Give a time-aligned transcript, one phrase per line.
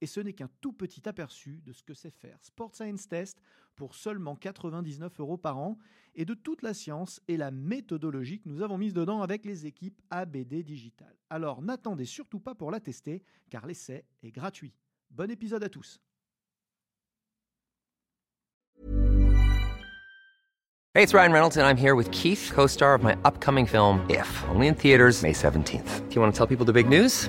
[0.00, 3.40] Et ce n'est qu'un tout petit aperçu de ce que c'est faire Sport Science Test
[3.76, 5.78] pour seulement 99 euros par an
[6.14, 9.66] et de toute la science et la méthodologie que nous avons mise dedans avec les
[9.66, 11.14] équipes ABD Digital.
[11.30, 14.74] Alors n'attendez surtout pas pour la tester car l'essai est gratuit.
[15.10, 16.00] Bon épisode à tous.
[20.94, 24.44] Hey, it's Ryan Reynolds and I'm here with Keith, co-star of my upcoming film If,
[24.48, 26.08] only in theaters May 17th.
[26.08, 27.28] Do you want to tell people the big news?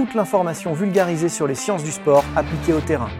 [0.00, 3.10] Toute l'information vulgarisée sur les sciences du sport appliquées au terrain.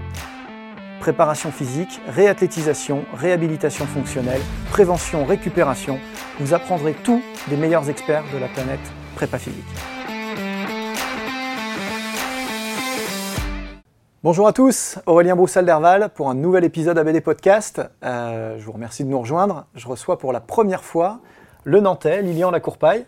[0.98, 5.98] Préparation physique, réathlétisation, réhabilitation fonctionnelle, prévention, récupération.
[6.38, 8.80] Vous apprendrez tout des meilleurs experts de la planète
[9.14, 9.62] prépa physique.
[14.22, 17.82] Bonjour à tous, Aurélien Broussal d'Herval pour un nouvel épisode ABD Podcast.
[18.02, 19.66] Euh, je vous remercie de nous rejoindre.
[19.74, 21.20] Je reçois pour la première fois
[21.64, 23.04] le Nantais, Lilian Lacourpaille.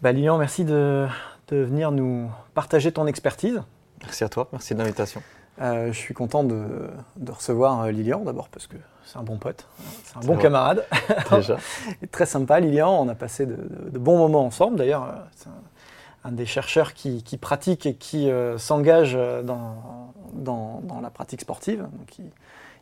[0.00, 1.06] Bah, Lilian, merci de,
[1.48, 3.62] de venir nous partager ton expertise.
[4.02, 5.22] Merci à toi, merci de l'invitation.
[5.60, 9.38] Euh, je suis content de, de recevoir euh, Lilian d'abord parce que c'est un bon
[9.38, 9.66] pote,
[10.04, 10.42] c'est un bon vrai.
[10.42, 10.84] camarade.
[11.32, 11.56] Déjà.
[12.12, 14.76] Très sympa Lilian, on a passé de, de- de bons moments ensemble.
[14.76, 20.80] D'ailleurs, c'est un, un des chercheurs qui, qui pratique et qui euh, s'engage dans, dans,
[20.84, 21.80] dans la pratique sportive.
[21.80, 22.30] Donc, il,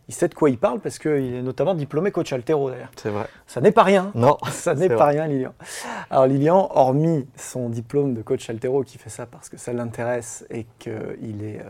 [0.09, 2.91] il sait de quoi il parle parce qu'il est notamment diplômé coach altéro d'ailleurs.
[2.97, 3.27] C'est vrai.
[3.47, 4.13] Ça n'est pas rien.
[4.15, 5.11] Non, Ça n'est pas vrai.
[5.11, 5.53] rien, Lilian.
[6.11, 10.47] Alors, Lilian, hormis son diplôme de coach altéro qui fait ça parce que ça l'intéresse
[10.51, 11.65] et qu'il est euh,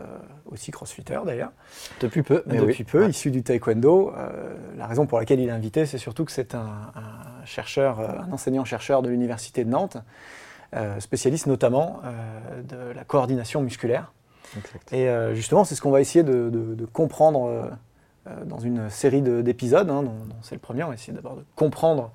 [0.51, 1.51] aussi crossfitter d'ailleurs,
[1.99, 2.83] Depuis peu, mais depuis oui.
[2.83, 3.09] peu, Ouais.
[3.09, 6.53] issu du taekwondo, euh, la raison pour laquelle il est invité, c'est surtout que c'est
[6.53, 6.59] un,
[6.95, 9.97] un chercheur, euh, un enseignant-chercheur de l'Université de Nantes,
[10.75, 12.01] euh, spécialiste notamment
[12.69, 14.11] de la coordination musculaire.
[14.57, 14.93] Exact.
[14.93, 17.71] Et justement, c'est ce qu'on va essayer de, de- de comprendre
[18.45, 20.03] dans une série de- d'épisodes, hein,
[20.41, 20.83] c'est le premier.
[20.83, 22.11] On va essayer d'abord de comprendre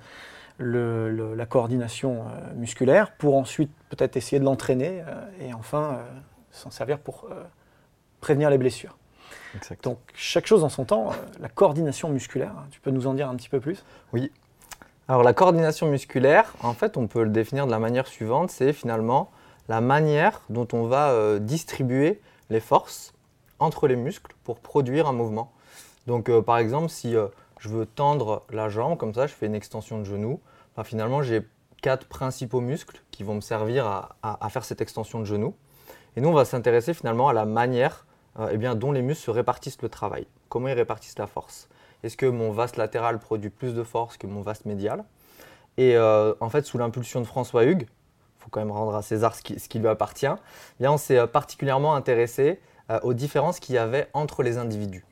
[0.58, 5.94] le- le- la coordination euh, musculaire pour ensuite peut-être essayer de l'entraîner euh, et enfin
[5.94, 6.04] euh,
[6.50, 7.42] s'en servir pour euh,
[8.20, 8.96] prévenir les blessures.
[9.54, 9.82] exact.
[9.84, 13.14] Donc chaque chose en son temps, euh, la coordination musculaire, hein, tu peux nous en
[13.14, 13.84] dire un petit peu plus?
[14.12, 14.30] Oui.
[15.08, 18.72] Alors la coordination musculaire, en fait, on peut le définir de la manière suivante, c'est
[18.72, 19.30] finalement
[19.68, 23.12] la manière dont on va euh, distribuer les forces
[23.58, 25.51] entre les muscles pour produire un mouvement.
[26.06, 29.46] Donc euh, par exemple, si euh, je veux tendre la jambe, comme ça, je fais
[29.46, 30.40] une extension de genou,
[30.76, 31.46] bah, finalement j'ai
[31.80, 33.86] quatre principaux muscles qui vont me servir
[34.22, 35.54] à, faire cette extension de genou.
[36.14, 38.06] Et nous, on va s'intéresser finalement à la manière
[38.38, 41.68] euh, eh dont les muscles se répartissent le travail, comment ils répartissent la force.
[42.04, 45.04] Est-ce que mon vaste latéral produit plus de force que mon vaste médial?
[45.78, 49.34] Et en fait, sous l'impulsion de François Hugues, il faut quand même rendre à César
[49.34, 50.26] ce qui, lui appartient,
[50.80, 52.60] eh on s'est particulièrement intéressé
[53.02, 55.06] aux différences qu'il y avait entre les individus.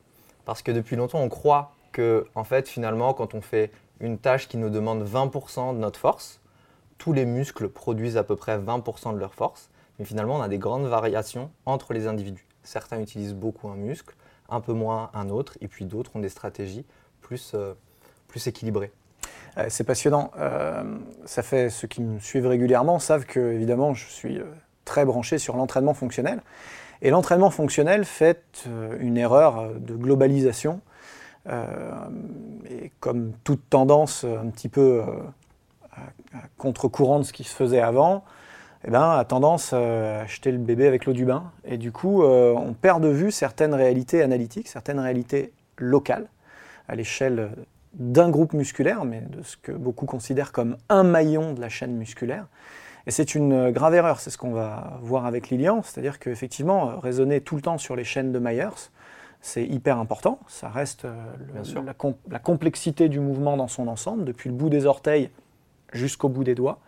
[0.45, 3.71] Parce que depuis longtemps, on croit que, en fait, finalement, quand on fait
[4.01, 6.41] une tâche qui nous demande 20% de notre force,
[6.99, 9.71] tous les muscles produisent à peu près 20% de leur force.
[9.99, 12.47] Mais finalement, on a des grandes variations entre les individus.
[12.63, 14.15] Certains utilisent beaucoup un muscle,
[14.49, 16.85] un peu moins un autre, et puis d'autres ont des stratégies
[17.21, 17.75] plus, euh,
[18.29, 18.93] plus équilibrées.
[19.59, 20.31] Euh, C'est passionnant.
[20.39, 20.83] Euh,
[21.25, 24.41] ça fait ceux qui me suivent régulièrement savent que évidemment je suis
[24.85, 26.41] très branché sur l'entraînement fonctionnel.
[27.03, 30.81] Et l'entraînement fonctionnel fait euh, une erreur euh, de globalisation.
[31.49, 31.65] Euh,
[32.69, 35.03] et comme toute tendance un petit peu
[36.59, 38.25] contre-courant de ce qui se faisait avant,
[38.87, 41.51] eh ben, a tendance à jeter le bébé avec l'eau du bain.
[41.65, 46.29] Et du coup, on perd de vue certaines réalités analytiques, certaines réalités locales,
[46.89, 47.51] à l'échelle
[47.95, 51.97] d'un groupe musculaire, mais de ce que beaucoup considèrent comme un maillon de la chaîne
[51.97, 52.47] musculaire.
[53.07, 56.97] Et c'est une grave erreur, c'est ce qu'on va voir avec Lilian, c'est-à-dire qu'effectivement, euh,
[56.97, 58.91] raisonner tout le temps sur les chaînes de Myers,
[59.41, 61.15] c'est hyper important, ça reste euh,
[61.55, 65.31] le- la, com- la complexité du mouvement dans son ensemble, depuis le bout des orteils
[65.93, 66.79] jusqu'au bout des doigts.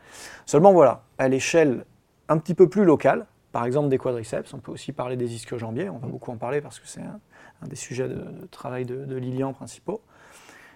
[0.44, 1.84] Seulement voilà, à l'échelle
[2.28, 5.88] un petit peu plus locale, par exemple des quadriceps, on peut aussi parler des ischio-jambiers,
[5.90, 7.20] on va beaucoup en parler parce que c'est un,
[7.66, 10.02] des sujets de, travail de, Lilian principaux.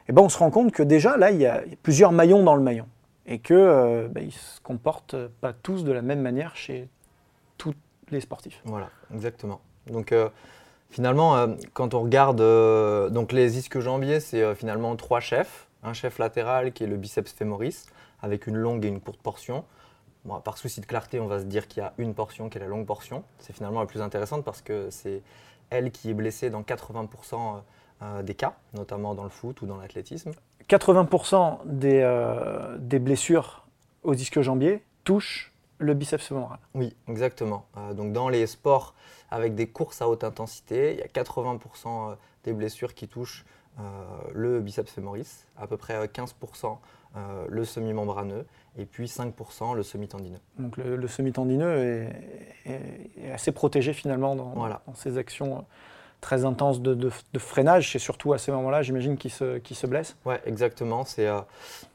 [0.08, 2.54] Et ben on se rend compte que déjà là, il y a, plusieurs maillons dans
[2.54, 2.86] le maillon
[3.26, 6.88] et qu'ils euh, ne se comportent pas tous de la même manière chez
[7.58, 7.74] tous
[8.10, 8.60] les sportifs.
[8.64, 9.60] Voilà, exactement.
[9.88, 10.28] Donc euh,
[10.90, 12.40] finalement, euh, quand on regarde
[13.12, 15.68] donc les ischio-jambiers, c'est finalement trois chefs.
[15.82, 17.86] Un chef latéral qui est le biceps fémoris
[18.20, 19.64] avec une longue et une courte portion
[20.44, 22.60] par souci de clarté, on va se dire qu'il y a une portion qui est
[22.60, 23.24] la longue portion.
[23.38, 25.22] C'est finalement la plus intéressante parce que c'est
[25.70, 27.62] elle qui est blessée dans 80%
[28.02, 30.32] euh, des cas, notamment dans le foot ou dans l'athlétisme.
[30.68, 33.66] 80% des, euh, des blessures
[34.02, 36.58] au disque jambier touchent le biceps fémoral.
[36.74, 37.66] Oui, exactement.
[37.76, 38.94] Euh, donc dans les sports
[39.30, 43.44] avec des courses à haute intensité, il y a 80% des blessures qui touchent
[44.32, 46.78] le biceps fémoris, à peu près 15%
[47.48, 48.46] le semi-membraneux
[48.78, 50.38] et puis 5% le semi-tendineux.
[50.58, 52.08] Donc le, semi-tendineux
[52.66, 55.60] est, assez protégé finalement dans, ces actions euh,
[56.20, 57.92] très intenses de, freinage.
[57.92, 60.16] C'est surtout à ces moments-là, j'imagine, qu'il se, qui se blesse.
[60.24, 61.04] Oui, exactement.
[61.04, 61.40] C'est euh,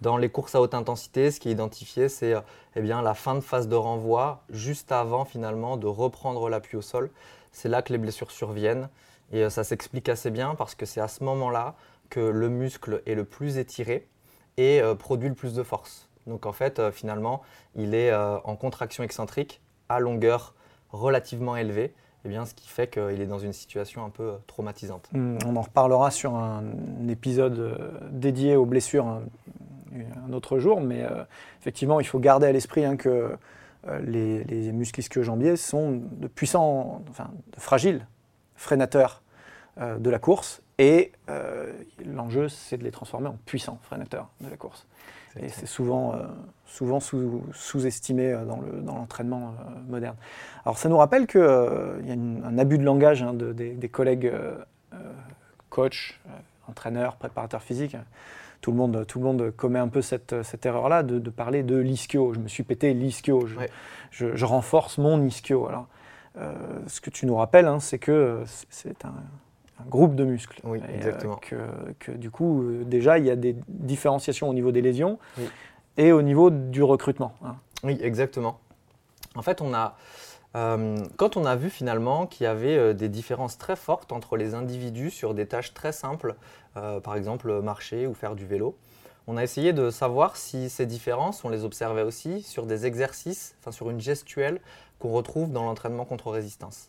[0.01, 2.41] dans les courses à haute intensité, ce qui est identifié, c'est euh,
[2.75, 7.09] eh la fin de phase de renvoi, juste avant finalement de reprendre l'appui au sol.
[7.51, 8.89] C'est là que les blessures surviennent.
[9.33, 11.75] Et ça s'explique assez bien parce que c'est à ce moment-là
[12.09, 14.06] que le muscle est le plus étiré
[14.57, 16.09] et produit le plus de force.
[16.27, 17.41] Donc en fait, euh, finalement,
[17.75, 20.53] il est euh, en contraction excentrique à longueur
[20.91, 21.94] relativement élevée.
[22.25, 25.09] Eh bien, ce qui fait qu'il est dans une situation un peu euh, traumatisante.
[25.12, 26.63] Hmm, on en reparlera sur un,
[27.09, 29.23] épisode dédié aux blessures un,
[30.31, 31.06] autre jour, mais
[31.59, 33.35] effectivement, il faut garder à l'esprit hein, que
[34.03, 38.07] les, les, muscles ischio-jambiers sont de puissants, enfin de fragiles
[38.56, 39.21] freinateurs
[39.77, 41.12] de la course, et
[42.06, 44.88] l'enjeu, c'est de les transformer en puissants freinateurs de la course.
[45.39, 46.17] Et c'est souvent, euh,
[46.65, 50.15] souvent sous-estimé euh, dans l'entraînement euh, moderne.
[50.65, 54.31] Alors ça nous rappelle qu'il y a un abus de langage hein, des, collègues
[55.69, 56.19] coachs,
[56.67, 57.97] entraîneurs, préparateurs physiques.
[58.59, 61.77] Tout le, monde, tout le monde commet un peu cette, cette erreur-là de, parler de
[61.77, 62.33] l'ischio.
[62.33, 63.47] Je me suis pété l'ischio.
[64.11, 65.67] Je, je, renforce mon ischio.
[65.67, 65.87] Alors,
[66.85, 69.15] ce que tu nous rappelles, hein, c'est que c'est un,
[69.89, 70.59] groupe de muscles.
[70.63, 71.39] Oui, euh, exactement.
[71.99, 75.19] que, du coup, euh, déjà, il y a des différenciations au niveau des lésions
[75.97, 77.33] et au niveau du recrutement.
[77.43, 77.55] Hein.
[77.83, 78.59] Oui, exactement.
[79.35, 79.95] En fait, on a,
[80.55, 84.53] euh, quand on a vu finalement qu'il y avait des différences très fortes entre les
[84.53, 86.35] individus sur des tâches très simples,
[86.73, 88.77] par exemple marcher ou faire du vélo,
[89.27, 93.55] on a essayé de savoir si ces différences, on les observait aussi sur des exercices,
[93.59, 94.59] enfin sur une gestuelle
[94.99, 96.87] qu'on retrouve dans l'entraînement contre résistance.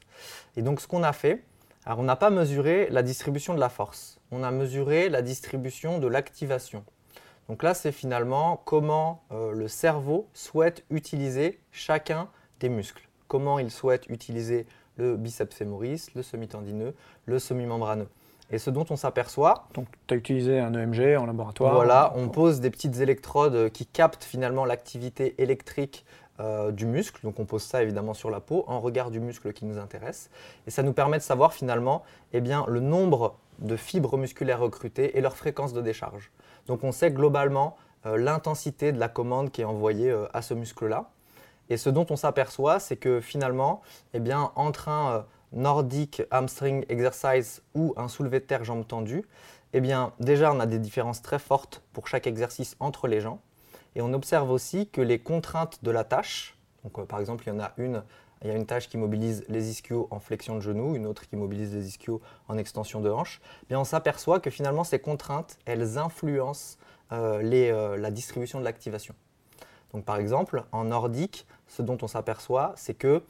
[0.56, 1.42] Et donc ce qu'on a fait,
[1.84, 5.98] alors on n'a pas mesuré la distribution de la force, on a mesuré la distribution
[5.98, 6.84] de l'activation.
[7.48, 12.28] Donc là, c'est finalement comment euh, le cerveau souhaite utiliser chacun
[12.60, 13.08] des muscles.
[13.26, 16.94] Comment il souhaite utiliser le biceps fémoris, le semi-tendineux,
[17.26, 18.08] le semi-membraneux.
[18.50, 19.66] Et ce dont on s'aperçoit.
[19.74, 23.86] Donc, tu as utilisé un EMG en laboratoire Voilà, on pose des petites électrodes qui
[23.86, 26.04] captent finalement l'activité électrique
[26.40, 27.20] euh, du muscle.
[27.22, 30.30] Donc on pose ça évidemment sur la peau en regard du muscle qui nous intéresse.
[30.66, 32.02] Et ça nous permet de savoir finalement
[32.32, 36.30] eh bien, le nombre de fibres musculaires recrutées et leur fréquence de décharge.
[36.66, 37.76] Donc on sait globalement
[38.06, 41.10] euh, l'intensité de la commande qui est envoyée euh, à ce muscle-là.
[41.68, 43.82] Et ce dont on s'aperçoit, c'est que finalement,
[44.14, 49.24] eh bien, entre un nordique hamstring exercise ou un soulevé de terre jambes tendues,
[49.74, 53.40] eh bien, déjà on a des différences très fortes pour chaque exercice entre les gens.
[53.94, 57.56] Et on observe aussi que les contraintes de la tâche, euh, par exemple il y
[57.56, 58.02] en a une,
[58.66, 62.20] tâche qui mobilise les ischios en flexion de genou, une autre qui mobilise les ischios
[62.48, 66.78] en extension de hanche, bien on s'aperçoit que finalement ces contraintes, elles influencent
[67.12, 69.14] euh, euh, la distribution de l'activation.
[70.06, 73.22] Par exemple, en nordique, ce dont on s'aperçoit, c'est que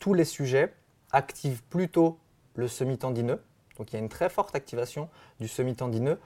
[0.00, 0.74] tous les sujets
[1.12, 2.18] activent plutôt
[2.56, 3.40] le semi-tendineux,
[3.78, 6.18] donc il y a une très forte activation du semi-tendineux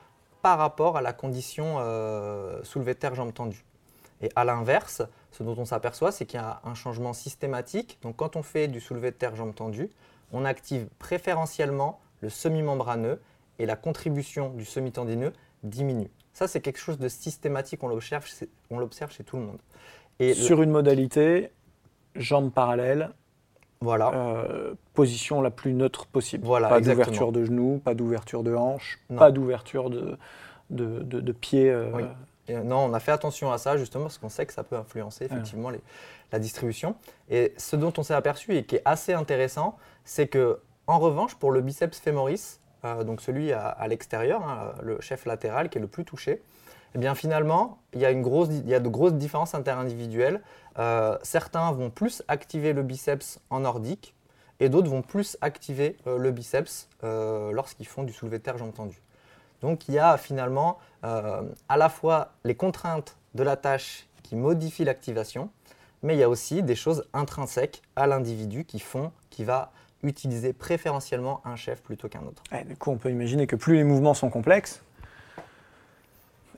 [0.42, 3.64] par rapport à la condition euh, soulevé terre jambes tendues.
[4.22, 7.98] Et à l'inverse, ce dont on s'aperçoit, c'est qu'il y a un changement systématique.
[8.02, 9.90] Donc quand on fait du soulevé de terre jambes tendues,
[10.32, 13.20] on active préférentiellement le semi-membraneux
[13.58, 16.10] et la contribution du semi-tendineux diminue.
[16.32, 19.58] Ça, c'est quelque chose de systématique, on l'observe, chez tout le monde.
[20.34, 21.50] Sur une modalité,
[22.14, 23.10] jambes parallèles,
[23.80, 24.12] voilà.
[24.14, 26.46] Euh, position la plus neutre possible.
[26.46, 30.16] Voilà, pas d'ouverture de genoux, pas d'ouverture de hanches, pas d'ouverture de,
[30.70, 31.70] de, de, pieds.
[31.70, 31.90] Euh.
[32.48, 35.26] non, on a fait attention à ça justement parce qu'on sait que ça peut influencer
[35.26, 35.70] effectivement
[36.32, 36.96] la distribution.
[37.28, 41.34] Et ce dont on s'est aperçu et qui est assez intéressant, c'est que en revanche,
[41.34, 45.80] pour le biceps fémoris, euh, donc celui à, l'extérieur, hein, le chef latéral qui est
[45.80, 46.42] le plus touché,
[46.94, 50.40] Eh bien finalement, il y a, une grosse, il y a de grosses différences interindividuelles.
[50.78, 54.14] Euh, certains vont plus activer le biceps en nordique
[54.60, 58.58] et d'autres vont plus activer euh, le biceps euh, lorsqu'ils font du soulevé de terre
[58.58, 59.00] jambes tendues.
[59.62, 64.84] Donc il y a finalement à la fois les contraintes de la tâche qui modifient
[64.84, 65.50] l'activation,
[66.02, 69.70] mais il y a aussi des choses intrinsèques à l'individu qui font qu'il va
[70.02, 72.42] utiliser préférentiellement un chef plutôt qu'un autre.
[72.66, 74.82] du coup, on peut imaginer que plus les mouvements sont complexes,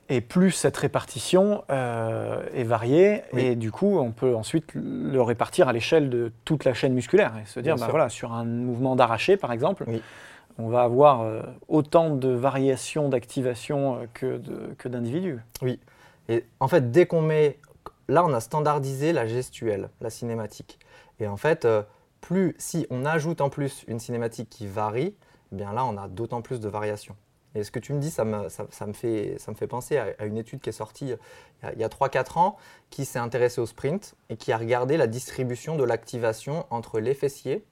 [0.09, 5.67] et plus cette répartition euh, est variée, et du coup, on peut ensuite le répartir
[5.67, 8.95] à l'échelle de toute la chaîne musculaire, et se dire, bah voilà, sur un mouvement
[8.95, 9.85] d'arraché, par exemple,
[10.57, 14.39] on va avoir euh, autant de variations d'activation euh,
[14.77, 15.39] que d'individus.
[15.61, 15.79] oui,
[16.27, 17.59] et en fait, dès qu'on met,
[18.07, 20.79] là, on a standardisé la gestuelle, la cinématique,
[21.19, 21.67] et en fait,
[22.21, 25.15] plus si on ajoute en plus une cinématique qui varie,
[25.51, 27.15] eh bien là, on a d'autant plus de variations.
[27.55, 29.97] Et ce que tu me dis, ça me, ça, me, fait, ça me fait penser
[29.97, 31.13] à, une étude qui est sortie
[31.73, 32.57] il y a, 3-4 ans,
[32.89, 37.13] qui s'est intéressée au sprint et qui a regardé la distribution de l'activation entre les
[37.13, 37.65] fessiers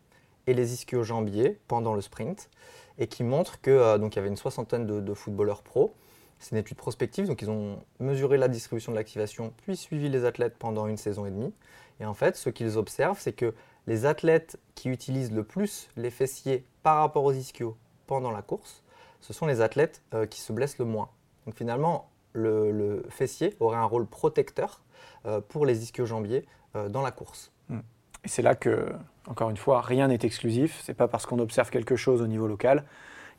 [0.48, 2.50] et les ischio-jambiers pendant le sprint,
[2.98, 5.94] et qui montre que euh, il y avait une soixantaine de, footballeurs pro.
[6.40, 10.24] C'est une étude prospective, donc ils ont mesuré la distribution de l'activation, puis suivi les
[10.26, 11.54] athlètes pendant une saison et demie.
[12.00, 13.54] Et en fait, ce qu'ils observent, c'est que
[13.88, 18.84] les athlètes qui utilisent le plus les fessiers par rapport aux ischios pendant la course,
[19.22, 21.10] ce sont les athlètes euh, qui se blessent le moins.
[21.46, 24.82] Donc finalement, le, fessier aurait un rôle protecteur
[25.26, 26.46] euh, pour les ischio-jambiers
[26.76, 27.52] euh, dans la course.
[27.70, 27.80] Hmm.
[28.24, 28.88] Et c'est là que,
[29.28, 30.80] encore une fois, rien n'est exclusif.
[30.84, 32.84] C'est pas parce qu'on observe quelque chose au niveau local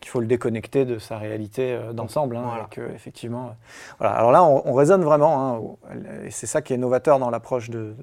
[0.00, 2.36] qu'il faut le déconnecter de sa réalité d'ensemble.
[2.36, 3.56] Hein, effectivement,
[3.98, 4.14] voilà.
[4.14, 7.96] Alors là, on, raisonne vraiment, hein, et c'est ça qui est novateur dans l'approche de,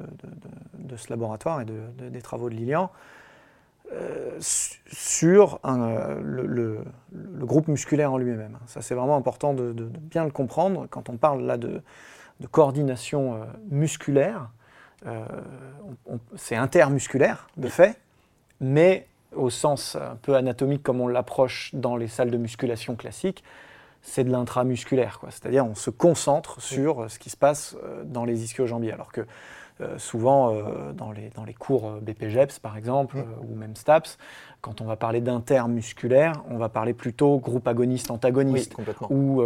[0.98, 2.92] ce laboratoire et des travaux de Lilian.
[3.94, 6.84] Euh, sur euh, le,
[7.46, 8.58] groupe musculaire en lui-même.
[8.66, 10.88] Ça, c'est vraiment important de, bien le comprendre.
[10.90, 11.82] Quand on parle là de,
[12.52, 14.50] coordination euh, musculaire,
[16.36, 18.00] c'est intermusculaire, de fait,
[18.60, 23.44] mais au sens un peu anatomique comme on l'approche dans les salles de musculation classiques,
[24.02, 25.20] c'est de l'intramusculaire.
[25.30, 28.94] C'est-à-dire on se concentre sur ce qui se passe dans les ischio-jambiers.
[28.94, 29.28] Alors que
[29.82, 33.52] euh, souvent euh, dans, les, dans les cours euh, BPGEPS par exemple, mm.
[33.52, 34.18] ou même STAPS,
[34.62, 38.74] quand on va parler d'intermusculaire, on va parler plutôt groupe agoniste-antagoniste,
[39.10, 39.44] ou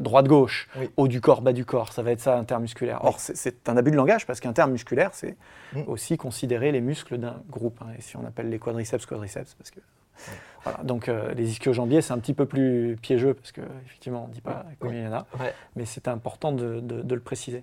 [0.00, 3.04] droite-gauche, haut du corps, bas du corps, ça va être ça intermusculaire.
[3.04, 5.36] Or, c'est un abus de langage parce qu'intermusculaire, c'est
[5.72, 5.82] mm.
[5.86, 7.80] aussi considérer les muscles d'un groupe.
[7.82, 9.80] Hein, et si on appelle les quadriceps quadriceps, parce que
[10.64, 14.42] voilà, donc les ischio-jambiers, c'est un petit peu plus piégeux parce qu'effectivement, on ne dit
[14.42, 15.26] pas combien il y en a,
[15.76, 17.62] mais c'est important de, de, le préciser.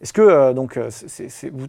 [0.00, 0.90] Est-ce que, euh, donc, euh,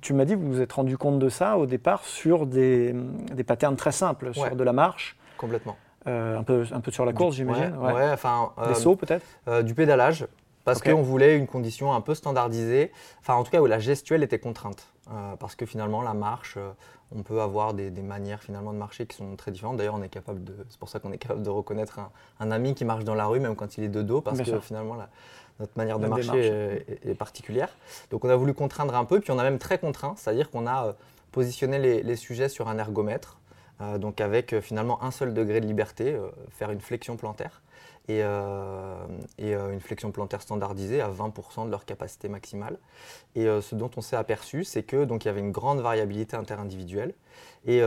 [0.01, 2.93] tu m'as dit que vous vous êtes rendu compte de ça au départ sur des,
[3.33, 5.77] des patterns très simples, sur de la marche Complètement.
[6.07, 8.53] Euh, un, peu, un peu sur la course, j'imagine ouais, enfin.
[8.67, 9.25] des sauts peut-être
[9.63, 10.27] Du pédalage,
[10.63, 14.23] parce qu'on voulait une condition un peu standardisée, enfin en tout cas où la gestuelle
[14.23, 14.87] était contrainte.
[15.39, 16.57] parce que finalement, la marche,
[17.15, 19.77] on peut avoir des, manières finalement de marcher qui sont très différentes.
[19.77, 22.51] D'ailleurs, on est capable de, c'est pour ça qu'on est capable de reconnaître un, un,
[22.51, 24.95] ami qui marche dans la rue, même quand il est de dos, parce que finalement,
[24.95, 25.09] la,
[25.59, 27.69] notre manière de marcher est, particulière.
[28.11, 30.65] Donc on a voulu contraindre un peu, puis on a même très contraint, c'est-à-dire qu'on
[30.67, 30.93] a euh,
[31.31, 33.37] positionné les, sujets sur un ergomètre,
[33.81, 36.17] euh, donc avec euh, finalement un seul degré de liberté,
[36.51, 37.61] faire une flexion plantaire.
[38.07, 42.79] Et, une flexion plantaire standardisée à 20% de leur capacité maximale.
[43.35, 46.35] Et ce dont on s'est aperçu, c'est que donc il y avait une grande variabilité
[46.35, 47.13] interindividuelle.
[47.67, 47.81] Et,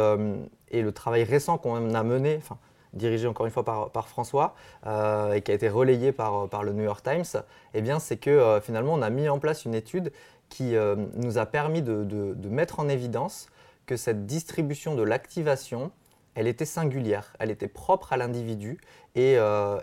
[0.71, 2.57] et le travail récent qu'on a mené, enfin
[2.93, 4.55] dirigé encore une fois par, François
[4.87, 7.43] euh, et qui a été relayé par, par le New York Times,
[7.75, 10.13] eh c'est que euh, finalement, on a mis en place une étude
[10.49, 13.49] qui euh, nous a permis de, mettre en évidence
[13.87, 15.91] que cette distribution de l'activation,
[16.35, 18.79] elle était singulière, elle était propre à l'individu
[19.15, 19.35] et,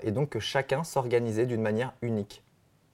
[0.03, 2.43] et, donc que chacun s'organisait d'une manière unique.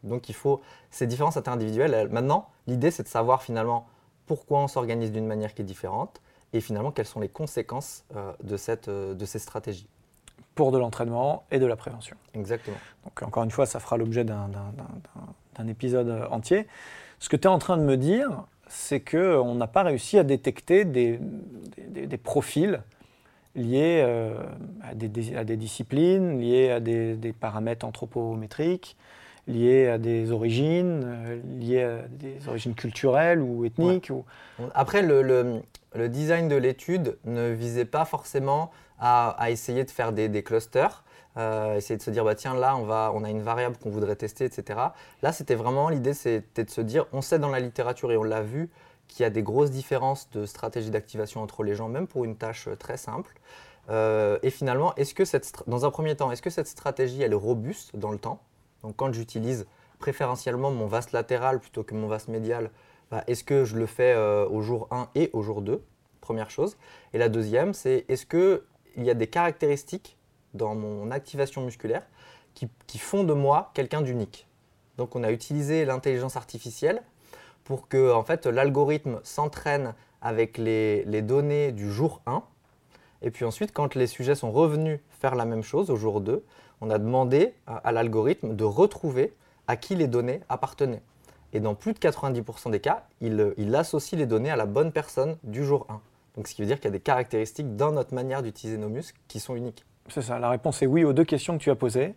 [0.03, 2.09] Donc il faut ces différences interindividuelles.
[2.09, 3.87] Maintenant, l'idée c'est de savoir finalement
[4.25, 6.21] pourquoi on s'organise d'une manière qui est différente
[6.53, 8.03] et finalement quelles sont les conséquences
[8.43, 9.87] de, cette, de ces stratégies
[10.55, 12.15] pour de l'entraînement et de la prévention.
[12.33, 12.77] Exactement.
[13.03, 16.67] Donc encore une fois, ça fera l'objet d'un épisode entier.
[17.19, 20.23] Ce que tu es en train de me dire, c'est qu'on n'a pas réussi à
[20.23, 21.19] détecter des,
[21.87, 22.81] des, profils
[23.55, 24.37] liés euh,
[24.81, 28.97] à, des, à, des, disciplines, liés à des, paramètres anthropométriques,
[29.47, 34.09] liés à des origines, euh, liés à des origines culturelles ou ethniques.
[34.09, 34.25] Ou...
[34.73, 35.61] Après, le, le,
[35.93, 41.03] le design de l'étude ne visait pas forcément à, essayer de faire des, clusters,
[41.37, 44.45] euh, essayer de se dire bah tiens là on a une variable qu'on voudrait tester
[44.45, 44.79] etc.
[45.21, 48.23] Là c'était vraiment l'idée c'était de se dire on sait dans la littérature et on
[48.23, 48.69] l'a vu
[49.07, 52.37] qu'il y a des grosses différences de stratégie d'activation entre les gens même pour une
[52.37, 53.35] tâche euh, très simple.
[53.89, 57.33] Euh, et finalement est-ce que cette dans un premier temps est-ce que cette stratégie elle
[57.33, 58.39] est robuste dans le temps?
[58.81, 59.67] Donc quand j'utilise
[59.99, 62.71] préférentiellement mon vaste latéral plutôt que mon vaste médial,
[63.11, 65.81] bah, est-ce que je le fais au jour 1 et au jour 2
[66.21, 66.75] Première chose.
[67.13, 68.25] Et la deuxième, c'est est-ce
[68.95, 70.17] qu'il y a des caractéristiques
[70.53, 72.03] dans mon activation musculaire
[72.53, 74.47] qui, font de moi quelqu'un d'unique
[74.97, 77.01] Donc on a utilisé l'intelligence artificielle
[77.65, 78.13] pour que
[78.49, 82.41] l'algorithme s'entraîne avec les, données du jour 1.
[83.21, 86.43] Et puis ensuite, quand les sujets sont revenus faire la même chose au jour 2,
[86.81, 89.33] on a demandé à l'algorithme de retrouver
[89.67, 91.01] à qui les données appartenaient.
[91.53, 95.37] Et dans plus de 90% des cas, il, associe les données à la bonne personne
[95.43, 96.01] du jour 1.
[96.35, 98.89] Donc ce qui veut dire qu'il y a des caractéristiques dans notre manière d'utiliser nos
[98.89, 99.85] muscles qui sont uniques.
[100.09, 102.15] C'est ça, la réponse est oui aux deux questions que tu as posées.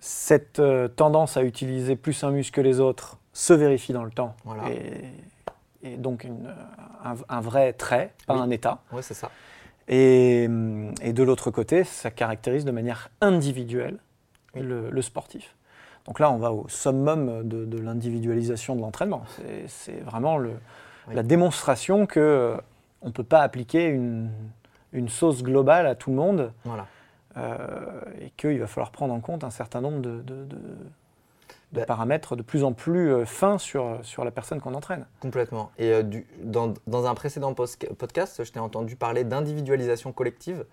[0.00, 4.10] Cette euh, tendance à utiliser plus un muscle que les autres se vérifie dans le
[4.10, 4.36] temps.
[5.82, 6.26] Et, donc
[7.28, 8.82] un, vrai trait, pas un état.
[8.92, 9.30] Oui, c'est ça.
[9.86, 13.98] Et, de l'autre côté, ça caractérise de manière individuelle
[14.54, 15.54] le sportif.
[16.08, 19.24] Donc là, on va au summum de, l'individualisation de l'entraînement.
[19.66, 20.40] C'est vraiment
[21.12, 22.62] la démonstration qu'on
[23.02, 24.30] euh, ne peut pas appliquer une,
[25.08, 26.52] sauce globale à tout le monde.
[27.36, 30.24] Euh, et qu'il va falloir prendre en compte un certain nombre de,
[31.70, 35.06] bah paramètres de plus en plus euh, fins sur, sur la personne qu'on entraîne.
[35.20, 35.70] Complètement.
[35.78, 35.92] Et
[36.42, 40.64] dans, dans, un précédent podcast, je t'ai entendu parler d'individualisation collective.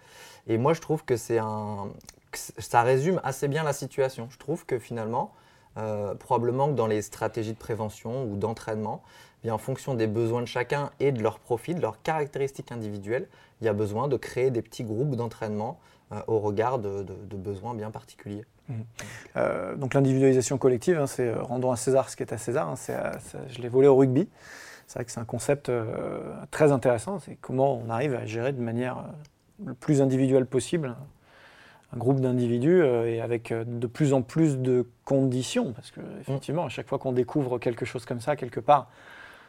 [0.48, 1.90] Et moi, je trouve que c'est un,
[2.36, 4.28] ça résume assez bien la situation.
[4.30, 5.34] Je trouve que finalement,
[5.78, 9.04] euh, probablement que dans les stratégies de prévention ou d'entraînement,
[9.48, 13.28] eh en fonction des besoins de chacun et de leur profil, de leurs caractéristiques individuelles,
[13.62, 15.80] il y a besoin de créer des petits groupes d'entraînement
[16.12, 18.46] euh, au regard de, besoins bien particuliers.
[18.68, 18.74] Mmh.
[19.38, 22.70] Euh, donc l'individualisation collective, hein, c'est rendons à César ce qui est à César.
[22.70, 23.12] Hein,
[23.50, 24.28] je l'ai volé au rugby.
[24.88, 25.72] C'est vrai que c'est un concept
[26.52, 27.20] très intéressant.
[27.20, 29.04] C'est comment on arrive à gérer de manière
[29.66, 30.96] le plus individuelle possible
[31.94, 36.02] un groupe d'individus euh, et avec euh, de plus en plus de conditions, parce que
[36.20, 38.90] effectivement, à chaque fois qu'on découvre quelque chose comme ça, quelque part,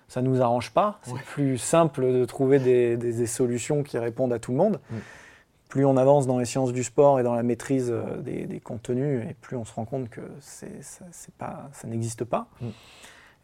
[0.08, 0.98] ça ne nous arrange pas.
[1.02, 4.80] C'est plus simple de trouver des, solutions qui répondent à tout le monde.
[5.68, 9.26] Plus on avance dans les sciences du sport et dans la maîtrise euh, des, contenus,
[9.28, 10.66] et plus on se rend compte que ça,
[11.38, 12.46] pas, ça n'existe pas.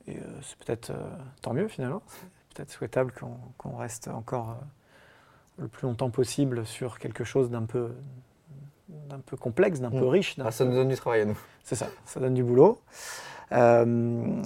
[0.06, 0.92] Et c'est peut-être
[1.42, 2.02] tant mieux finalement.
[2.06, 3.12] C'est peut-être souhaitable
[3.58, 4.56] qu'on reste encore
[5.58, 7.92] le plus longtemps possible sur quelque chose d'un peu
[9.08, 10.08] d'un peu complexe, d'un peu mm.
[10.08, 10.36] riche.
[10.42, 11.38] Ah, ça nous donne du travail à nous.
[11.64, 12.80] C'est ça, ça donne du boulot.
[13.52, 13.84] Euh,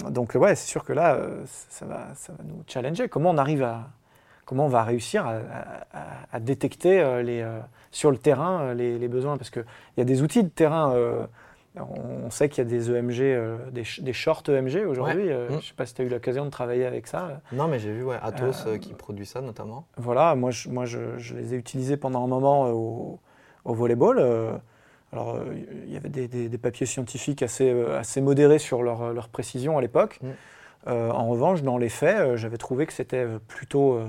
[0.09, 3.07] donc ouais, c'est sûr que là, euh, ça, va, ça va nous challenger.
[3.07, 3.89] Comment on arrive à,
[4.45, 5.25] comment on va réussir
[6.31, 7.45] à, détecter euh, les,
[7.91, 9.37] sur le terrain les, besoins?
[9.37, 9.65] Parce qu'il
[9.97, 10.93] y a des outils de terrain.
[11.75, 15.29] on sait qu'il y a des EMG, des, shorts EMG aujourd'hui.
[15.29, 17.41] Je ne sais pas si tu as eu l'occasion de travailler avec ça.
[17.51, 19.85] Non, mais j'ai vu ouais, Atos qui produit ça notamment.
[19.97, 23.19] Voilà, moi, je, moi je, je, les ai utilisés pendant un moment au,
[23.63, 24.59] au volleyball.
[25.13, 25.53] Euh, alors, euh,
[25.85, 29.81] il y avait des, papiers scientifiques assez, euh, assez modérés sur leur, leur précision à
[29.81, 30.19] l'époque.
[30.21, 30.29] Mm.
[30.87, 33.99] en revanche, dans les faits, j'avais trouvé que c'était plutôt,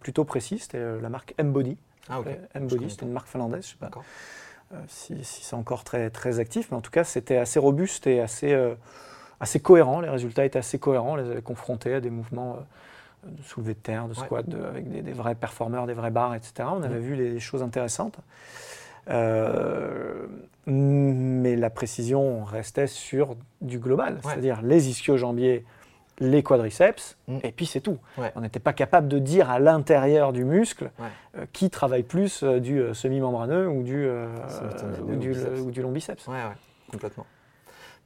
[0.00, 0.58] plutôt précis.
[0.58, 1.76] C'était la marque M-Body.
[2.08, 2.20] Ah,
[2.54, 3.90] M-Body, c'était une marque finlandaise, je sais pas
[4.88, 8.56] si, c'est encore très, très actif, mais en tout cas, c'était assez robuste et assez,
[9.38, 10.00] assez cohérent.
[10.00, 11.12] Les résultats étaient assez cohérents.
[11.12, 12.56] On les avait confrontés à des mouvements
[13.26, 16.68] de soulevé de terre, de squat, avec des, vrais performeurs, des vrais bars, etc.
[16.72, 18.16] On avait vu des choses intéressantes.
[19.10, 20.26] Euh,
[20.66, 25.64] mais la précision restait sur du global, c'est-à-dire les ischio-jambiers,
[26.18, 27.38] les quadriceps, mm.
[27.42, 27.98] et puis c'est tout.
[28.36, 30.90] On n'était pas capable de dire à l'intérieur du muscle
[31.36, 36.28] euh, qui travaille plus euh, du semi-membraneux ou du, ou du, ou du, long biceps.
[36.28, 36.36] Ouais,
[36.90, 37.26] complètement.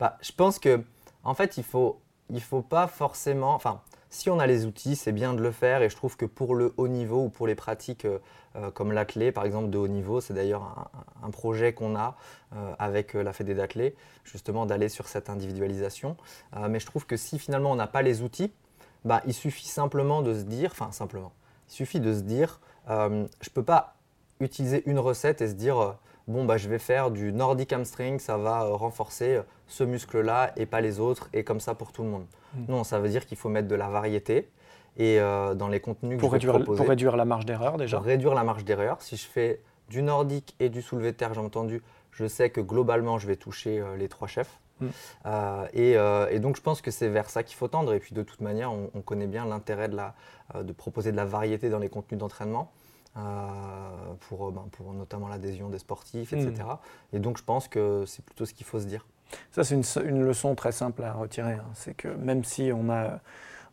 [0.00, 0.82] Bah, je pense que,
[1.24, 3.54] en fait, il faut, il faut pas forcément.
[3.54, 3.80] Enfin,
[4.16, 6.54] si on a les outils, c'est bien de le faire et je trouve que pour
[6.54, 8.18] le haut niveau ou pour les pratiques euh,
[8.56, 10.90] euh, comme l'athlé, par exemple, de haut niveau, c'est d'ailleurs
[11.22, 12.16] un, projet qu'on a
[12.54, 16.16] euh, avec la Fédé d'athlé, justement d'aller sur cette individualisation.
[16.70, 18.50] mais je trouve que si finalement on n'a pas les outils,
[19.04, 21.32] bah, il suffit simplement de se dire, enfin simplement,
[21.68, 23.96] il suffit de se dire, je ne peux pas
[24.40, 25.96] utiliser une recette et se dire
[26.28, 30.52] bon, bah, je vais faire du nordic hamstring, ça va euh, renforcer euh, ce muscle-là
[30.56, 32.26] et pas les autres, et comme ça pour tout le monde.
[32.54, 32.64] Hmm.
[32.68, 34.48] Non, ça veut dire qu'il faut mettre de la variété.
[34.98, 37.76] Et euh, dans les contenus pour que réduire, je vais Pour réduire la marge d'erreur
[37.76, 39.02] déjà Pour réduire la marge d'erreur.
[39.02, 39.60] Si je fais
[39.90, 43.36] du nordique et du soulevé de terre, j'ai entendu, je sais que globalement, je vais
[43.36, 44.58] toucher les trois chefs.
[44.80, 44.88] Hmm.
[45.74, 47.92] et, donc, je pense que c'est vers ça qu'il faut tendre.
[47.92, 51.68] Et puis, de toute manière, on, connaît bien l'intérêt de, de proposer de la variété
[51.68, 52.72] dans les contenus d'entraînement.
[53.18, 56.52] Euh, pour, ben, pour notamment l'adhésion des sportifs, etc.
[56.64, 57.16] Hmm.
[57.16, 59.06] Et donc je pense que c'est plutôt ce qu'il faut se dire.
[59.52, 61.54] Ça, c'est une, leçon très simple à retirer.
[61.54, 61.64] Hein.
[61.72, 63.20] C'est que même si on a,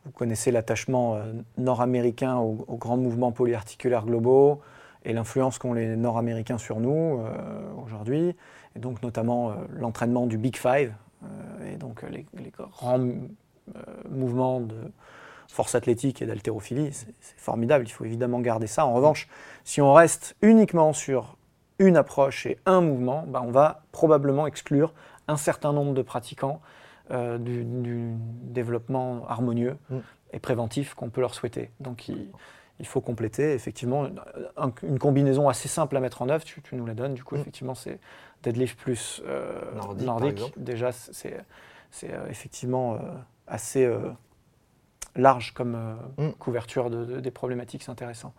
[0.06, 4.62] vous connaissez l'attachement euh, nord-américain aux, grands mouvements polyarticulaires globaux
[5.03, 8.36] et l'influence qu'ont les nord-américains sur nous euh, aujourd'hui,
[8.75, 10.93] et donc notamment l'entraînement du Big Five,
[11.65, 12.99] et donc les, les grands
[14.10, 14.75] mouvements de
[15.54, 18.88] force athlétique et d'haltérophilie, c'est formidable, il faut évidemment garder ça.
[18.88, 19.28] En revanche,
[19.63, 21.38] si on reste uniquement sur
[21.78, 24.96] une approche et un mouvement, ben, on va probablement exclure
[25.28, 26.60] un certain nombre de pratiquants
[27.12, 29.98] euh, du, développement harmonieux mm.
[30.34, 31.70] et préventif qu'on peut leur souhaiter.
[31.80, 34.08] Donc il, faut compléter effectivement
[34.82, 36.44] une, combinaison assez simple à mettre en œuvre.
[36.44, 37.42] Tu, nous la donnes, du coup, mm.
[37.42, 38.00] effectivement, c'est
[38.42, 39.62] deadlift plus euh,
[40.00, 40.52] nordique.
[40.58, 41.38] Déjà, c'est
[42.06, 42.98] euh, effectivement
[43.46, 43.88] assez
[45.15, 46.32] large comme mm.
[46.39, 48.34] couverture de, des problématiques, c'est intéressant.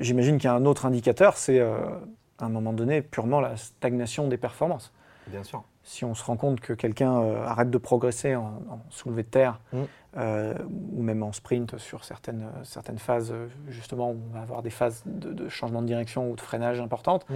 [0.00, 4.28] J'imagine qu'il y a un autre indicateur, c'est à un moment donné purement la stagnation
[4.28, 4.92] des performances.
[5.28, 5.62] Bien sûr.
[5.82, 9.60] Si on se rend compte que quelqu'un euh, arrête de progresser en, soulevé de terre,
[9.72, 9.78] mm.
[10.16, 10.54] euh,
[10.92, 13.32] ou même en sprint sur certaines, certaines phases,
[13.68, 17.26] justement, où on va avoir des phases de, changement de direction ou de freinage importantes,
[17.28, 17.34] mm.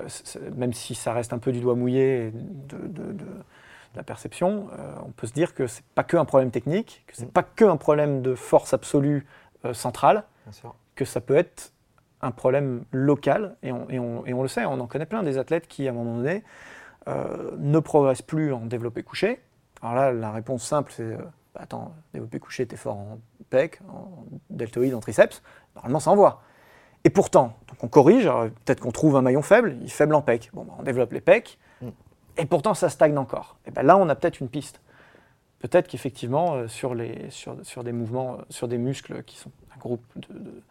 [0.00, 2.32] euh, même si ça reste un peu du doigt mouillé
[2.68, 3.14] de,
[3.96, 4.68] la perception,
[5.04, 7.32] on peut se dire que c'est pas que un problème technique, que c'est mm.
[7.32, 9.26] pas que un problème de force absolue
[9.72, 10.24] centrale,
[10.94, 11.72] que ça peut être
[12.20, 15.22] un problème local, et on, et, on, et on, le sait, on en connaît plein
[15.22, 16.42] des athlètes qui, à un moment donné,
[17.06, 19.40] euh, ne progressent plus en développé couché.
[19.82, 21.18] Alors là, la réponse simple, c'est euh,
[21.54, 23.18] bah, attends, développé couché, t'es fort en
[23.50, 25.42] pec, en deltoïde, en triceps,
[25.76, 26.42] normalement ça envoie.
[27.04, 28.24] Et pourtant, donc on corrige,
[28.64, 30.50] peut-être qu'on trouve un maillon faible, il est faible en pec.
[30.54, 31.88] Bon, bah, on développe les pecs, mm.
[32.36, 33.56] Et pourtant ça stagne encore.
[33.66, 34.80] Et ben là, on a peut-être une piste.
[35.60, 39.78] Peut-être qu'effectivement, euh, sur, les, sur, sur, des mouvements, sur des muscles qui sont un
[39.78, 40.62] groupe de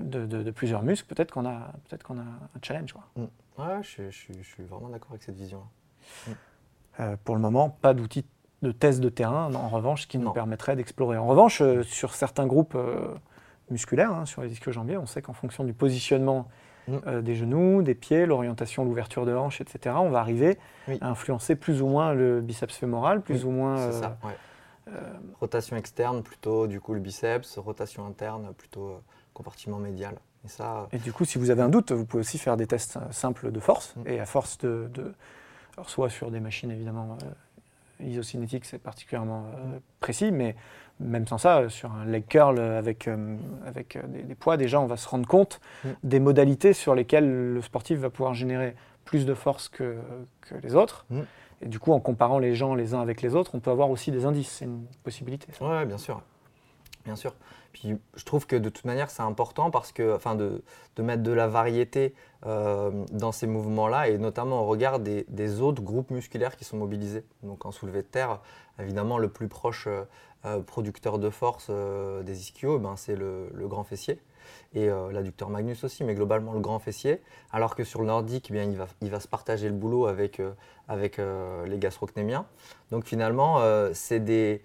[0.00, 2.92] de, plusieurs muscles, peut-être qu'on a, peut qu'on a un challenge.
[2.92, 3.02] Quoi.
[3.16, 3.22] Mm.
[3.58, 5.62] Ouais, je, suis vraiment d'accord avec cette vision.
[6.26, 6.30] Mm.
[7.00, 8.24] Euh, pour le moment, pas d'outils
[8.62, 11.16] de test de terrain, en revanche, qui nous permettrait d'explorer.
[11.16, 13.14] En revanche, euh, sur certains groupes euh,
[13.70, 16.48] musculaires, hein, sur les ischio-jambiers, on sait qu'en fonction du positionnement
[16.88, 17.22] mm.
[17.22, 20.58] des genoux, des pieds, l'orientation, l'ouverture de hanche, etc., on va arriver
[21.00, 23.92] à influencer plus ou moins le biceps fémoral, plus ou moins.
[23.92, 24.16] Ça,
[25.40, 29.02] rotation externe plutôt du coup le biceps, rotation interne plutôt
[29.34, 30.14] compartiment médial.
[30.44, 32.66] Et, ça, et du coup, si vous avez un doute, vous pouvez aussi faire des
[32.66, 33.94] tests euh, simples de force.
[33.96, 34.08] Mm.
[34.08, 34.90] Et à force de,
[35.76, 40.56] alors soit sur des machines évidemment euh, isocinétiques, c'est particulièrement euh, précis, mais
[41.00, 43.08] même sans ça, sur un leg curl avec,
[43.66, 45.88] avec des, poids, déjà, on va se rendre compte mm.
[46.02, 49.96] des modalités sur lesquelles le sportif va pouvoir générer plus de force que,
[50.40, 51.06] que les autres.
[51.10, 51.20] Mm.
[51.62, 53.90] Et du coup, en comparant les gens les uns avec les autres, on peut avoir
[53.90, 54.50] aussi des indices.
[54.50, 55.48] C'est une possibilité.
[55.60, 56.22] Oui, bien sûr.
[57.04, 57.34] Bien sûr.
[57.72, 60.62] Puis je trouve que de toute manière, c'est important parce que, enfin, de,
[60.96, 62.14] de, mettre de la variété
[62.46, 66.76] euh, dans ces mouvements-là et notamment au regard des, des, autres groupes musculaires qui sont
[66.76, 67.24] mobilisés.
[67.42, 68.40] Donc en soulevé de terre,
[68.78, 70.04] évidemment, le plus proche euh,
[70.44, 74.20] euh, producteur de force des ischios, ben, c'est le, le, grand fessier
[74.72, 77.20] et l'adducteur magnus aussi, mais globalement le grand fessier.
[77.52, 80.06] Alors que sur le nordique, eh bien, il, va, il va se partager le boulot
[80.06, 80.40] avec,
[80.88, 82.46] avec les gastrocnémiens.
[82.90, 83.60] Donc finalement,
[83.92, 84.62] c'est des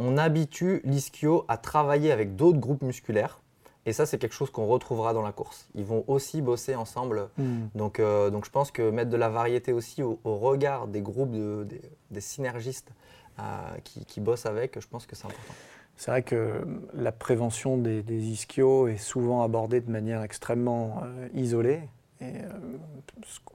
[0.00, 3.40] on habitue l'ischio à travailler avec d'autres groupes musculaires.
[3.84, 5.68] Et ça, c'est quelque chose qu'on retrouvera dans la course.
[5.74, 7.28] Ils vont aussi bosser ensemble.
[7.36, 7.66] Hmm.
[7.74, 11.30] Donc, euh, donc, je pense que mettre de la variété aussi au, regard des groupes,
[11.30, 12.92] des, synergistes
[13.38, 13.42] euh,
[13.84, 15.54] qui, bossent avec, je pense que c'est important.
[15.96, 21.80] C'est vrai que la prévention des, ischios est souvent abordée de manière extrêmement euh, isolée.
[22.22, 22.34] Et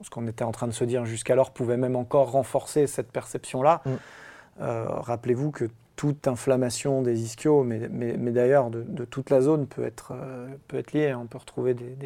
[0.02, 3.82] ce qu'on était en train de se dire jusqu'alors pouvait même encore renforcer cette perception-là.
[3.84, 3.96] Hmm.
[4.58, 10.12] Rappelez-vous que toute inflammation des ischios, mais, mais, d'ailleurs de, toute la zone peut être,
[10.12, 11.14] euh, peut être liée.
[11.14, 11.96] On peut retrouver des,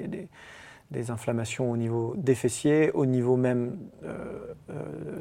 [0.91, 4.75] des, inflammations au niveau des fessiers, au niveau même euh, euh,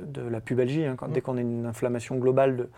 [0.06, 0.86] de la pubalgie.
[0.86, 0.98] Hein.
[1.10, 2.70] Dès qu'on a une inflammation globale de,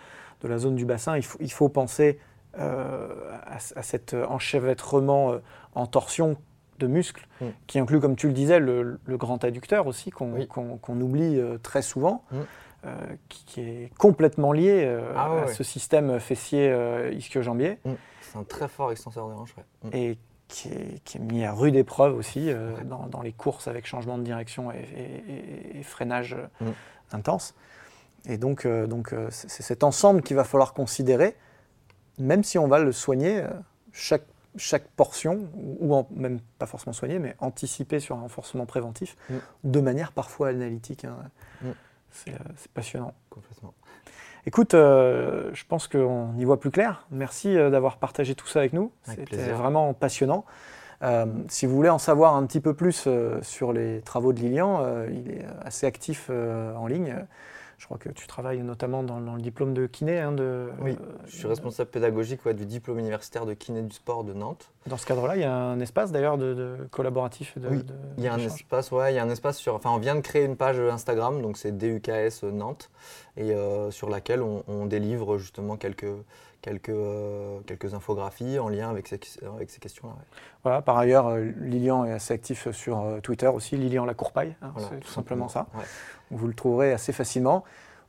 [0.41, 2.19] de, la zone du bassin, il faut, il faut penser
[2.53, 5.35] à, cet enchevêtrement
[5.73, 6.35] en torsion
[6.79, 7.45] de muscles, mm.
[7.65, 12.25] qui inclut, comme tu le disais, le, grand adducteur aussi, qu'on oublie très souvent.
[12.31, 12.37] Mm.
[12.83, 17.77] Euh, qui, est complètement lié euh, ah à ce système fessier euh, ischio-jambier.
[17.85, 17.91] Mm.
[18.21, 19.53] C'est un très fort extenseur de hanche.
[19.83, 19.89] Mm.
[19.93, 20.17] Et
[20.47, 22.49] qui est, mis à rude épreuve aussi
[22.83, 26.69] dans, les courses avec changement de direction et, freinage mm.
[27.11, 27.53] intense.
[28.25, 31.37] Et donc, donc c'est cet ensemble qu'il va falloir considérer,
[32.17, 33.43] même si on va le soigner
[33.91, 34.25] chaque,
[34.57, 39.15] chaque portion, ou même pas forcément soigner, mais anticiper sur un renforcement préventif,
[39.63, 41.05] de manière parfois analytique.
[41.05, 41.71] Hein.
[42.11, 43.13] C'est passionnant.
[43.29, 43.73] Complètement.
[44.45, 47.05] Écoute, euh, je pense qu'on y voit plus clair.
[47.11, 48.91] Merci euh, d'avoir partagé tout ça avec nous.
[49.03, 50.45] C'était vraiment passionnant.
[51.47, 53.07] si vous voulez en savoir un petit peu plus
[53.41, 57.15] sur les travaux de Lilian, il est assez actif en ligne.
[57.81, 60.19] Je crois que tu travailles notamment dans, le diplôme de kiné.
[60.19, 64.33] Hein, de, oui, je suis responsable pédagogique du diplôme universitaire de kiné du sport de
[64.33, 64.69] Nantes.
[64.85, 67.57] Dans ce cadre-là, il y a un espace d'ailleurs de, collaboratif.
[67.57, 67.83] De, oui,
[68.19, 69.73] il y a un espace, ouais, il y a un espace sur.
[69.73, 72.91] Enfin, on vient de créer une page Instagram, donc c'est DUKS Nantes,
[73.35, 73.55] et
[73.89, 76.05] sur laquelle on, délivre justement quelques
[76.61, 79.19] quelques, euh, quelques infographies en lien avec ces,
[79.55, 80.13] avec ces questions-là.
[80.63, 84.71] Voilà, par ailleurs, euh, Lilian est assez actif sur euh, Twitter aussi, Lilian Lacourpaille, hein,
[84.77, 85.67] c'est tout simplement, ça.
[86.31, 87.63] Vous le trouverez assez facilement.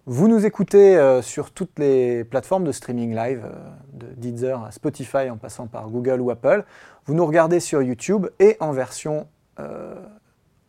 [0.07, 3.47] Vous nous écoutez sur toutes les plateformes de streaming live,
[3.93, 6.65] de Deezer à Spotify en passant par Google ou Apple.
[7.07, 9.29] Vous nous regardez sur YouTube et en version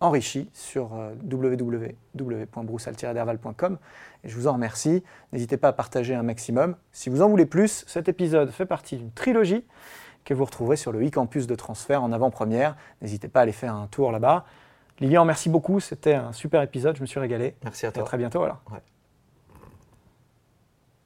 [0.04, 3.78] enrichi sur euh, www.broussal-derval.com.
[4.24, 5.04] Je vous en remercie.
[5.32, 6.76] N'hésitez pas à partager un maximum.
[6.92, 9.64] Si vous en voulez plus, cet épisode fait partie d'une trilogie
[10.26, 12.76] que vous retrouverez sur le e-campus de transfert en avant-première.
[13.02, 14.44] N'hésitez pas à aller faire un tour là-bas.
[15.00, 15.80] Lilian, merci beaucoup.
[15.80, 16.96] C'était un super épisode.
[16.96, 17.56] Je me suis régalé.
[17.64, 18.04] Merci à toi.
[18.04, 18.62] à très bientôt alors.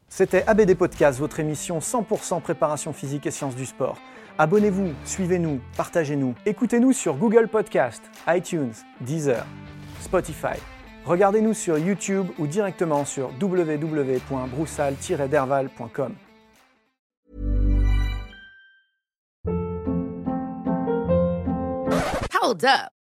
[0.09, 3.97] C'était ABD Podcast, votre émission 100% préparation physique et sciences du sport.
[4.37, 6.35] Abonnez-vous, suivez-nous, partagez-nous.
[6.45, 9.45] Écoutez-nous sur Google Podcast, iTunes, Deezer,
[9.99, 10.59] Spotify.
[11.05, 16.15] Regardez-nous sur YouTube ou directement sur www.broussal-derval.com.
[22.41, 22.96] Hold up.